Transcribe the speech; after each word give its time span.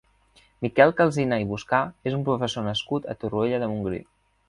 Miquel 0.65 0.93
Calsina 1.01 1.39
i 1.45 1.45
Buscà 1.53 1.83
és 2.11 2.17
un 2.19 2.27
professor 2.31 2.69
nascut 2.71 3.09
a 3.15 3.19
Torroella 3.25 3.65
de 3.67 3.73
Montgrí. 3.75 4.05